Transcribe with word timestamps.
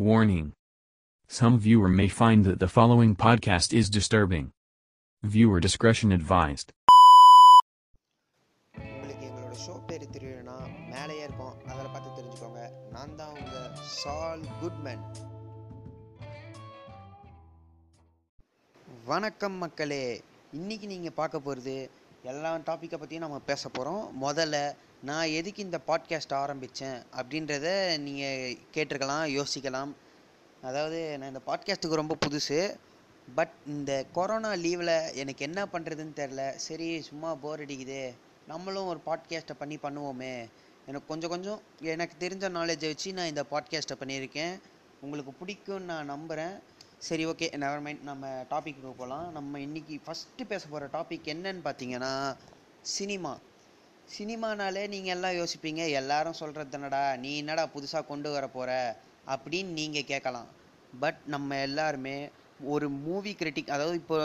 Warning. 0.00 0.54
Some 1.30 1.58
viewer 1.58 1.88
may 1.90 2.08
find 2.10 2.44
that 2.46 2.58
the 2.58 2.68
following 2.68 3.14
podcast 3.16 3.74
is 3.74 3.90
disturbing. 3.90 4.46
Viewer 5.22 5.58
discretion 5.60 6.10
advised. 6.12 6.68
உங்களுக்கு 8.74 9.24
எங்களோட 9.28 9.56
show 9.64 9.74
பேர் 9.86 10.04
தெரியலனா 10.12 10.56
மேலேயே 10.92 11.22
இருக்கும் 11.22 11.54
அதில் 11.66 11.90
பார்த்து 11.92 12.14
தெரிஞ்சுக்கோங்க 12.18 12.62
நான் 12.92 13.16
தான் 13.16 13.34
உங்கள் 13.36 13.68
சால் 13.96 14.44
குட்மேன் 14.60 15.04
வணக்கம் 19.04 19.58
மக்களே 19.64 20.04
இன்னைக்கு 20.52 20.86
நீங்கள் 20.86 21.18
பார்க்க 21.20 21.46
போகிறது 21.48 21.76
எல்லா 22.24 22.52
டாப்பிக்கை 22.70 22.98
பற்றியும் 22.98 23.26
நம்ம 23.26 23.42
பேச 23.50 23.68
போகிறோம் 23.68 24.04
முதல்ல 24.24 24.56
நான் 25.02 25.26
எதுக்கு 25.26 25.62
இந்த 25.62 25.78
பாட்காஸ்ட் 25.86 26.34
ஆரம்பித்தேன் 26.34 27.02
அப்படின்றத 27.16 27.98
நீங்கள் 27.98 28.56
கேட்டிருக்கலாம் 28.74 29.24
யோசிக்கலாம். 29.36 29.92
அதாவது 30.62 31.18
நான் 31.18 31.28
இந்த 31.28 31.40
பாட்காஸ்ட்டுக்கு 31.46 32.00
ரொம்ப 32.00 32.16
புதுசு. 32.26 32.76
பட் 33.34 33.52
இந்த 33.66 34.06
கொரோனா 34.12 34.52
லீவில் 34.52 35.14
எனக்கு 35.14 35.44
என்ன 35.44 35.64
பண்ணுறதுன்னு 35.64 36.18
தெரில 36.20 36.50
சரி 36.50 37.02
சும்மா 37.02 37.34
போர் 37.34 37.60
அடிக்குது. 37.60 38.14
நம்மளும் 38.48 38.86
ஒரு 38.86 39.00
பாட்காஸ்ட்டை 39.06 39.54
பண்ணி 39.58 39.76
பண்ணுவோமே. 39.76 40.48
எனக்கு 40.86 41.06
கொஞ்சம் 41.06 41.30
கொஞ்சம் 41.30 41.60
எனக்கு 41.80 42.28
தெரிஞ்ச 42.28 42.48
நாலேஜை 42.56 42.86
வச்சு 42.86 43.12
நான் 43.12 43.26
இந்த 43.26 43.44
பாட்காஸ்ட்டை 43.50 43.96
பண்ணியிருக்கேன். 43.98 44.60
உங்களுக்கு 45.00 45.32
பிடிக்கும்னு 45.40 45.88
நான் 45.92 46.06
நம்புகிறேன் 46.06 46.58
சரி 46.98 47.26
ஓகே 47.26 47.56
நெவர் 47.56 47.80
மைண்ட் 47.80 48.02
நம்ம 48.02 48.46
டாப்பிக்கு 48.50 48.82
போகலாம். 48.82 49.32
நம்ம 49.32 49.58
இன்றைக்கி 49.58 50.00
ஃபஸ்ட்டு 50.06 50.44
பேச 50.48 50.66
போகிற 50.66 50.88
டாபிக் 50.92 51.30
என்னன்னு 51.34 51.60
பார்த்தீங்கன்னா 51.64 52.36
சினிமா 52.80 53.38
சினிமானாலே 54.14 54.82
நீங்கள் 54.92 55.14
எல்லாம் 55.14 55.36
யோசிப்பீங்க 55.38 55.82
எல்லாரும் 56.00 56.38
சொல்கிறது 56.40 56.76
என்னடா 56.78 57.02
நீ 57.24 57.30
என்னடா 57.42 57.64
புதுசாக 57.74 58.08
கொண்டு 58.08 58.28
வர 58.34 58.44
போகிற 58.54 58.70
அப்படின்னு 59.32 59.76
நீங்கள் 59.80 60.08
கேட்கலாம். 60.12 60.48
பட் 61.02 61.20
நம்ம 61.34 61.58
எல்லாருமே 61.66 62.16
ஒரு 62.72 62.86
மூவி 63.04 63.32
கிரிட்டிக் 63.40 63.72
அதாவது 63.74 63.98
இப்போ 64.02 64.18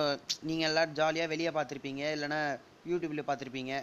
நீங்கள் 0.50 0.68
எல்லோரும் 0.70 0.96
ஜாலியாக 1.00 1.32
வெளியே 1.34 1.52
பார்த்துருப்பீங்க 1.58 2.04
இல்லைன்னா 2.16 2.40
யூடியூப்பில் 2.92 3.28
பார்த்துருப்பீங்க. 3.28 3.74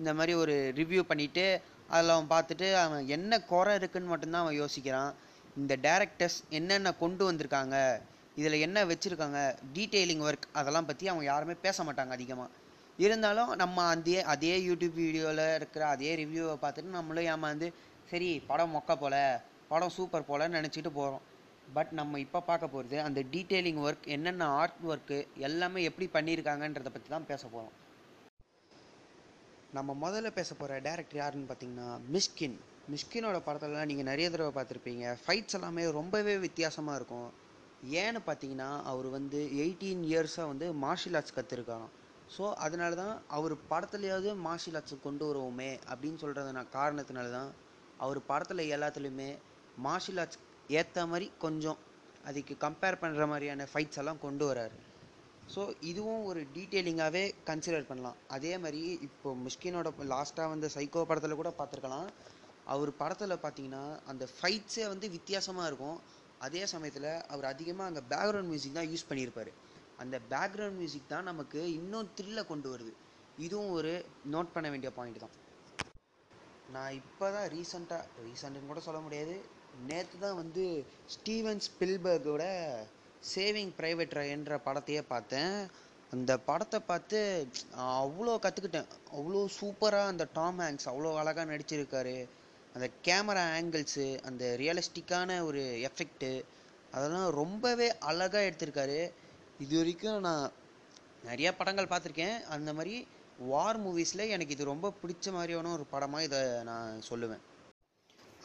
இந்த 0.00 0.12
மாதிரி 0.20 0.34
ஒரு 0.42 0.54
ரிவ்யூ 0.80 1.02
பண்ணிவிட்டு 1.10 1.44
அதில் 1.94 2.14
அவன் 2.14 2.32
பார்த்துட்டு 2.34 2.68
அவன் 2.84 3.04
என்ன 3.16 3.40
குறை 3.52 3.74
இருக்குன்னு 3.80 4.12
மட்டும்தான் 4.12 4.44
அவன் 4.44 4.58
யோசிக்கிறான். 4.62 5.12
இந்த 5.60 5.74
டேரக்டர்ஸ் 5.88 6.38
என்னென்ன 6.58 6.94
கொண்டு 7.02 7.22
வந்திருக்காங்க 7.30 7.76
இதில் 8.40 8.64
என்ன 8.66 8.78
வச்சுருக்காங்க 8.90 9.38
டீட்டெயிலிங் 9.76 10.24
ஒர்க் 10.28 10.50
அதெல்லாம் 10.60 10.88
பற்றி 10.90 11.04
அவங்க 11.12 11.24
யாருமே 11.32 11.56
பேச 11.66 11.84
மாட்டாங்க 11.86 12.14
அதிகமாக 12.18 12.50
இருந்தாலும் 13.04 13.50
நம்ம 13.62 13.84
அதே 13.94 14.18
அதே 14.32 14.54
யூடியூப் 14.68 14.96
வீடியோவில் 15.02 15.44
இருக்கிற 15.58 15.82
அதே 15.94 16.12
ரிவ்யூவை 16.22 16.56
பார்த்துட்டு 16.64 16.96
நம்மளும் 16.98 17.28
ஏமாந்து 17.34 17.68
சரி 18.10 18.30
படம் 18.50 18.74
மொக்க 18.76 18.94
போல 19.02 19.16
படம் 19.68 19.94
சூப்பர் 19.96 20.28
போலன்னு 20.30 20.58
நினச்சிட்டு 20.58 20.90
போகிறோம் 20.98 21.26
பட் 21.74 21.92
நம்ம 21.98 22.18
இப்போ 22.24 22.40
பார்க்க 22.48 22.74
போகிறது 22.74 22.96
அந்த 23.06 23.20
டீட்டெயிலிங் 23.34 23.80
ஒர்க் 23.86 24.06
என்னென்ன 24.16 24.48
ஆர்ட் 24.60 24.80
ஒர்க்கு 24.92 25.18
எல்லாமே 25.48 25.82
எப்படி 25.90 26.08
பண்ணியிருக்காங்கன்றதை 26.16 26.92
பற்றி 26.94 27.10
தான் 27.14 27.28
பேச 27.30 27.42
போகிறோம் 27.46 27.76
நம்ம 29.76 29.94
முதல்ல 30.02 30.28
பேச 30.38 30.50
போகிற 30.54 30.78
டேரக்டர் 30.86 31.20
யாருன்னு 31.20 31.48
பார்த்தீங்கன்னா 31.50 31.88
மிஷ்கின். 32.14 32.56
மிஷ்கினோட 32.92 33.38
படத்தெல்லாம் 33.46 33.88
நீங்கள் 33.90 34.08
நிறைய 34.08 34.26
தடவை 34.30 34.52
பார்த்துருப்பீங்க. 34.56 35.04
ஃபைட்ஸ் 35.24 35.56
எல்லாமே 35.58 35.82
ரொம்பவே 35.98 36.34
வித்தியாசமாக 36.46 36.98
இருக்கும். 37.00 37.28
ஏன்னு 38.02 38.20
பார்த்தீங்கன்னா 38.26 38.70
அவர் 38.92 39.08
வந்து 39.16 39.40
எயிட்டீன் 39.62 40.02
இயர்ஸாக 40.10 40.50
வந்து 40.52 40.66
மார்ஷியல் 40.84 41.16
ஆர்ட்ஸ் 41.18 41.36
கற்றுருக்காராம் 41.36 41.92
ஸோ 42.34 42.44
அதனால 42.64 42.92
தான் 43.02 43.14
அவர் 43.36 43.54
படத்துலையாவது 43.70 44.30
மார்ஷியல் 44.46 44.76
ஆர்ட்ஸை 44.80 44.98
கொண்டு 45.06 45.24
வருவோமே 45.28 45.70
அப்படின்னு 45.90 46.20
சொல்கிறது 46.24 46.50
நான் 46.58 46.74
காரணத்தினால 46.78 47.30
தான் 47.38 47.50
அவர் 48.04 48.20
படத்தில் 48.30 48.62
எல்லாத்துலேயுமே 48.76 49.30
மார்ஷியல் 49.86 50.20
ஆர்ட்ஸ் 50.22 50.40
ஏற்ற 50.78 51.06
மாதிரி 51.12 51.26
கொஞ்சம் 51.44 51.78
அதுக்கு 52.28 52.54
கம்பேர் 52.64 53.00
பண்ணுற 53.02 53.24
மாதிரியான 53.32 53.66
ஃபைட்ஸ் 53.70 54.00
எல்லாம் 54.00 54.22
கொண்டு 54.24 54.44
வராரு. 54.50 54.76
ஸோ 55.52 55.62
இதுவும் 55.90 56.22
ஒரு 56.30 56.40
டீட்டெயிலிங்காகவே 56.56 57.22
கன்சிடர் 57.48 57.88
பண்ணலாம். 57.90 58.18
அதே 58.36 58.52
மாதிரி 58.64 58.82
இப்போ 59.06 59.28
முஷ்கினோட 59.44 59.90
லாஸ்ட்டாக 60.12 60.52
வந்து 60.54 60.68
சைக்கோ 60.76 61.02
படத்தில் 61.10 61.40
கூட 61.40 61.50
பார்த்துருக்கலாம். 61.60 62.08
அவர் 62.74 62.90
படத்தில் 63.00 63.42
பார்த்தீங்கன்னா 63.44 63.84
அந்த 64.12 64.24
ஃபைட்ஸே 64.34 64.84
வந்து 64.92 65.06
வித்தியாசமாக 65.16 65.68
இருக்கும். 65.70 65.98
அதே 66.46 66.62
சமயத்தில் 66.74 67.10
அவர் 67.32 67.48
அதிகமாக 67.52 67.88
அங்கே 67.90 68.02
பேக்ரவுண்ட் 68.12 68.50
மியூசிக் 68.52 68.78
தான் 68.78 68.90
யூஸ் 68.92 69.08
பண்ணியிருப்பார். 69.10 69.52
அந்த 70.02 70.16
பேக்ரவுண்ட் 70.32 70.78
மியூசிக் 70.80 71.12
தான் 71.12 71.28
நமக்கு 71.30 71.60
இன்னும் 71.78 72.10
த்ரில்லை 72.18 72.42
கொண்டு 72.50 72.68
வருது. 72.72 72.92
இதுவும் 73.46 73.72
ஒரு 73.78 73.92
நோட் 74.34 74.54
பண்ண 74.54 74.66
வேண்டிய 74.72 74.90
பாயிண்ட் 74.98 75.22
தான். 75.24 75.34
நான் 76.74 76.96
இப்போ 77.00 77.26
தான் 77.36 77.48
ரீசண்டாக 77.54 78.24
ரீசெண்டுன்னு 78.26 78.70
கூட 78.72 78.80
சொல்ல 78.86 79.00
முடியாது. 79.06 79.36
நேற்று 79.90 80.16
தான் 80.24 80.40
வந்து 80.42 80.64
ஸ்டீவன் 81.14 81.62
ஸ்பில்பர்கோட 81.66 82.44
சேவிங் 83.32 83.72
ப்ரைவேட் 83.78 84.16
என்ற 84.36 84.58
படத்தையே 84.66 85.02
பார்த்தேன். 85.12 85.54
அந்த 86.14 86.32
படத்தை 86.48 86.78
பார்த்து 86.90 87.18
அவ்வளோ 88.04 88.32
கற்றுக்கிட்டேன் 88.44 88.88
அவ்வளோ 89.16 89.40
சூப்பராக 89.58 90.12
அந்த 90.12 90.24
டாம் 90.38 90.60
ஹேங்க்ஸ் 90.64 90.88
அவ்வளோ 90.92 91.10
அழகாக 91.22 91.46
நடிச்சிருக்காரு. 91.52 92.16
அந்த 92.74 92.86
கேமரா 93.06 93.44
ஆங்கிள்ஸு 93.58 94.06
அந்த 94.28 94.44
ரியலிஸ்டிக்கான 94.62 95.38
ஒரு 95.48 95.62
எஃபெக்ட்டு 95.88 96.32
அதெல்லாம் 96.94 97.28
ரொம்பவே 97.40 97.88
அழகாக 98.10 98.46
எடுத்திருக்காரு. 98.48 99.00
இது 99.64 99.74
வரைக்கும் 99.78 100.18
நான் 100.26 100.44
நிறையா 101.28 101.50
படங்கள் 101.56 101.88
பார்த்துருக்கேன். 101.90 102.36
அந்த 102.54 102.70
மாதிரி 102.76 102.94
வார் 103.50 103.78
மூவிஸில் 103.84 104.30
எனக்கு 104.34 104.54
இது 104.56 104.64
ரொம்ப 104.70 104.88
பிடிச்ச 105.00 105.32
மாதிரியான 105.36 105.72
ஒரு 105.76 105.84
படமாக 105.94 106.26
இதை 106.28 106.40
நான் 106.68 107.00
சொல்லுவேன். 107.08 107.42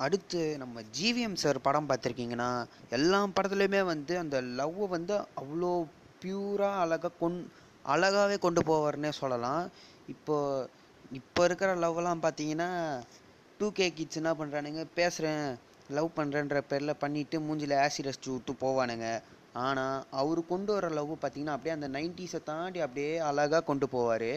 அடுத்து 0.06 0.40
நம்ம 0.62 0.82
ஜிவிஎம் 0.98 1.38
சார் 1.44 1.60
படம் 1.68 1.90
பார்த்துருக்கீங்கன்னா 1.90 2.50
எல்லா 2.98 3.20
படத்துலையுமே 3.38 3.82
வந்து 3.92 4.14
அந்த 4.24 4.38
லவ்வை 4.60 4.88
வந்து 4.96 5.16
அவ்வளோ 5.42 5.72
பியூராக 6.22 6.82
அழகாக 6.86 7.14
கொண் 7.22 7.38
அழகாகவே 7.94 8.38
கொண்டு 8.46 8.62
போவார்னே 8.70 9.12
சொல்லலாம். 9.22 9.64
இப்போ 10.14 10.36
இப்போ 11.20 11.42
இருக்கிற 11.48 11.72
லவ்லாம் 11.84 12.26
பார்த்தீங்கன்னா 12.26 12.70
டூ 13.60 13.68
கே 13.78 13.88
கிட்ஸ் 13.98 14.20
என்ன 14.22 14.32
பண்ணுறானுங்க 14.40 14.84
பேசுகிறேன் 15.00 15.46
லவ் 15.98 16.10
பண்ணுறேன்ற 16.18 16.60
பேரில் 16.72 17.00
பண்ணிவிட்டு 17.04 17.40
மூஞ்சில் 17.48 17.76
ஆசிட் 17.86 18.10
அடிச்சு 18.12 18.32
விட்டு 18.34 18.54
போவானுங்க. 18.66 19.08
ஆனால் 19.64 19.98
அவர் 20.22 20.40
கொண்டு 20.52 20.72
வர 20.76 20.86
லவ் 20.98 21.12
பார்த்தீங்கன்னா 21.22 21.56
அப்படியே 21.56 21.76
அந்த 21.78 21.88
நைன்டிஸை 21.96 22.40
தாண்டி 22.50 22.80
அப்படியே 22.86 23.12
அழகாக 23.30 23.62
கொண்டு 23.70 23.88
போவார். 23.94 24.32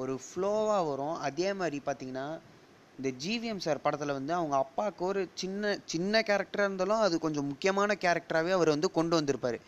ஒரு 0.00 0.14
ஃப்ளோவாக 0.24 0.82
வரும். 0.90 1.16
அதே 1.28 1.48
மாதிரி 1.60 1.78
பார்த்தீங்கன்னா 1.86 2.26
இந்த 2.98 3.10
ஜிவிஎம் 3.22 3.62
சார் 3.64 3.84
படத்தில் 3.84 4.16
வந்து 4.18 4.32
அவங்க 4.38 4.56
அப்பாவுக்கு 4.64 5.02
ஒரு 5.10 5.20
சின்ன 5.42 5.72
சின்ன 5.92 6.22
கேரக்டராக 6.28 6.68
இருந்தாலும் 6.68 7.04
அது 7.04 7.14
கொஞ்சம் 7.24 7.48
முக்கியமான 7.50 7.96
கேரக்டராகவே 8.04 8.52
அவர் 8.56 8.74
வந்து 8.74 8.88
கொண்டு 8.98 9.14
வந்திருப்பார். 9.18 9.58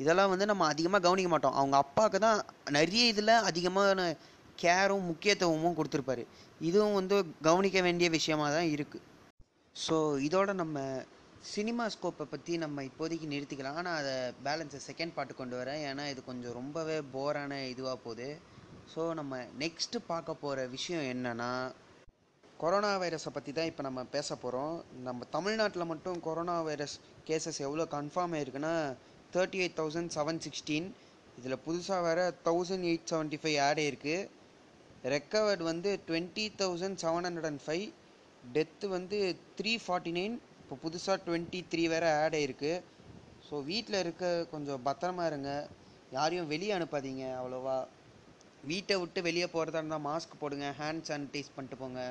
இதெல்லாம் 0.00 0.32
வந்து 0.32 0.46
நம்ம 0.50 0.66
அதிகமாக 0.72 1.02
கவனிக்க 1.06 1.30
மாட்டோம். 1.34 1.56
அவங்க 1.60 1.76
அப்பாவுக்கு 1.84 2.18
தான் 2.26 2.40
நிறைய 2.78 3.04
இதில் 3.12 3.34
அதிகமான 3.50 3.98
கேரும் 4.62 5.08
முக்கியத்துவமும் 5.10 5.76
கொடுத்துருப்பாரு. 5.78 6.24
இதுவும் 6.68 6.98
வந்து 7.00 7.16
கவனிக்க 7.48 7.78
வேண்டிய 7.86 8.08
விஷயமாக 8.16 8.50
தான் 8.56 8.70
இருக்குது 8.74 9.06
ஸோ 9.76 9.96
இதோட 10.26 10.50
நம்ம 10.62 10.78
சினிமா 11.50 11.84
ஸ்கோப்பை 11.92 12.24
பற்றி 12.32 12.52
நம்ம 12.62 12.82
இப்போதைக்கு 12.88 13.26
நிறுத்திக்கலாம். 13.32 13.78
ஆனால் 13.80 13.96
அதை 14.00 14.12
பேலன்ஸை 14.46 14.80
செகண்ட் 14.88 15.14
பார்ட்டு 15.14 15.38
கொண்டு 15.38 15.54
வரேன். 15.60 15.80
ஏன்னா 15.90 16.04
இது 16.12 16.20
கொஞ்சம் 16.28 16.54
ரொம்பவே 16.58 16.98
போரான 17.14 17.58
இதுவாக 17.70 17.98
போகுது. 18.04 18.28
ஸோ 18.92 19.02
நம்ம 19.20 19.38
நெக்ஸ்ட்டு 19.62 20.00
பார்க்க 20.10 20.42
போகிற 20.42 20.66
விஷயம் 20.74 21.06
என்னென்னா 21.12 21.50
கொரோனா 22.62 22.90
வைரஸை 23.02 23.30
பற்றி 23.36 23.52
தான் 23.56 23.68
இப்போ 23.70 23.82
நம்ம 23.86 24.00
பேச 24.14 24.36
போகிறோம் 24.42 24.74
நம்ம 25.06 25.26
தமிழ்நாட்டில் 25.36 25.90
மட்டும் 25.92 26.20
கொரோனா 26.26 26.56
வைரஸ் 26.68 26.94
கேசஸ் 27.28 27.60
எவ்வளோ 27.66 27.86
கன்ஃபார்ம் 27.96 28.34
ஆயிருக்குன்னா 28.38 28.74
thirty 29.36 29.60
eight 29.62 29.76
thousand 29.80 30.12
seven 30.16 30.40
sixteen 30.46 30.88
இதில் 31.40 31.62
புதுசாக 31.66 32.00
வேறு 32.06 32.26
thousand 32.48 32.86
eight 32.90 33.08
seventy 33.12 33.40
five 33.42 33.58
add 33.66 33.82
ஆயிருக்கு. 33.84 34.16
ரெக்கவர்டு 35.16 35.64
வந்து 35.72 35.90
twenty 36.08 36.46
thousand 36.62 37.00
seven 37.04 37.26
hundred 37.28 37.50
and 37.52 37.64
five 37.66 37.86
death 38.56 38.86
வந்து 38.96 39.18
த்ரீ 39.58 39.72
ஃபார்ட்டி 39.84 40.12
நைன் 40.20 40.36
இப்போ 40.72 40.84
புதுசாக 40.84 41.16
டுவெண்ட்டி 41.24 41.58
த்ரீ 41.70 41.82
வேறு 41.92 42.06
ஆட் 42.18 42.34
ஆயிருக்கு. 42.36 42.70
ஸோ 43.46 43.54
வீட்டில் 43.64 43.96
இருக்க 44.02 44.26
கொஞ்சம் 44.52 44.84
பத்திரமா 44.86 45.24
இருங்க. 45.30 45.50
யாரையும் 46.14 46.46
வெளியே 46.52 46.72
அனுப்பாதீங்க 46.76 47.24
அவ்வளோவா. 47.38 47.74
வீட்டை 48.70 48.94
விட்டு 49.02 49.20
வெளியே 49.26 49.46
போகிறதா 49.54 49.80
இருந்தால் 49.80 50.04
மாஸ்க் 50.06 50.38
போடுங்க 50.42 50.66
ஹேண்ட் 50.78 51.04
சானிடைஸ் 51.08 51.50
பண்ணிட்டு 51.56 51.78
போங்க. 51.80 52.02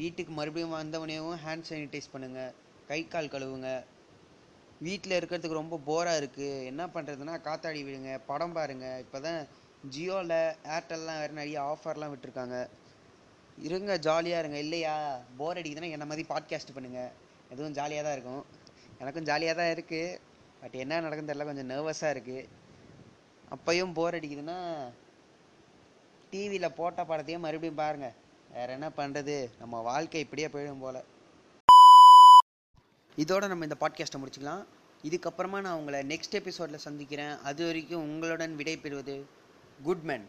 வீட்டுக்கு 0.00 0.32
மறுபடியும் 0.38 0.74
வந்தவனையும் 0.78 1.36
ஹேண்ட் 1.44 1.66
சானிடைஸ் 1.68 2.10
பண்ணுங்கள் 2.14 2.50
கை 2.90 2.98
கால் 3.14 3.30
கழுவுங்க. 3.34 3.70
வீட்டில் 4.86 5.16
இருக்கிறதுக்கு 5.18 5.60
ரொம்ப 5.60 5.78
போராக 5.88 6.20
இருக்குது 6.22 6.66
என்ன 6.72 6.86
பண்ணுறதுன்னா 6.96 7.36
காத்தாடி 7.46 7.80
விடுங்க 7.86 8.12
படம் 8.30 8.56
பாருங்கள் 8.58 9.00
இப்போ 9.04 9.20
தான் 9.28 9.40
ஜியோவில் 9.94 10.36
ஏர்டெல்லாம் 10.76 11.22
வேறு 11.22 11.38
நிறைய 11.40 11.62
ஆஃபர்லாம் 11.70 12.12
விட்டுருக்காங்க. 12.14 12.58
இருங்க 13.68 13.96
ஜாலியாக 14.08 14.42
இருங்க. 14.44 14.60
இல்லையா? 14.66 14.94
போர் 15.40 15.60
அடிக்குதுன்னா 15.62 15.94
என்ன 15.96 16.08
மாதிரி 16.12 16.26
பாட்காஸ்ட் 16.34 16.76
பண்ணுங்கள் 16.76 17.10
எதுவும் 17.52 17.76
ஜாலியாக 17.78 18.04
தான் 18.06 18.16
இருக்கும். 18.18 18.44
எனக்கும் 19.02 19.28
ஜாலியாக 19.30 19.58
தான் 19.60 19.72
இருக்குது 19.74 20.16
பட் 20.60 20.76
என்ன 20.84 21.00
நடக்குன்னு 21.00 21.30
தெரியல 21.30 21.48
கொஞ்சம் 21.50 21.70
நர்வஸாக 21.72 22.14
இருக்குது 22.14 22.48
அப்பையும் 23.54 23.92
போர் 23.98 24.16
அடிக்குதுன்னா 24.18 24.56
டிவியில் 26.30 26.76
போட்ட 26.78 27.02
படத்தையும் 27.10 27.44
மறுபடியும் 27.44 27.80
பாருங்கள் 27.82 28.16
வேறு 28.54 28.74
என்ன 28.76 28.88
பண்ணுறது 28.96 29.36
நம்ம 29.60 29.80
வாழ்க்கை 29.90 30.20
இப்படியே 30.24 30.48
போயிடும் 30.54 30.82
போல். 30.84 31.00
இதோட 33.22 33.44
நம்ம 33.52 33.66
இந்த 33.68 33.76
பாட்காஸ்ட்டை 33.80 34.20
முடிச்சுக்கலாம். 34.22 34.64
இதுக்கப்புறமா 35.08 35.58
நான் 35.66 35.78
உங்களை 35.80 36.00
நெக்ஸ்ட் 36.12 36.38
எபிசோடில் 36.40 36.84
சந்திக்கிறேன். 36.86 37.34
அது 37.48 37.62
வரைக்கும் 37.66 38.04
உங்களுடன் 38.08 38.54
விடை 38.60 38.76
பெறுவது 38.84 39.16
குட்மேன் 39.86 40.26